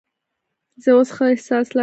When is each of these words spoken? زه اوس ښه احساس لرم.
زه 0.83 0.89
اوس 0.95 1.09
ښه 1.15 1.25
احساس 1.33 1.65
لرم. 1.71 1.79